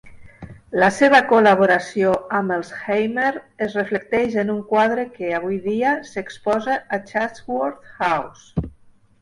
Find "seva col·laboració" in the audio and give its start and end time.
0.93-2.13